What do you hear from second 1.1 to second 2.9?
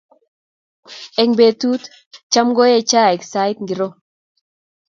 Eng betut Cham koee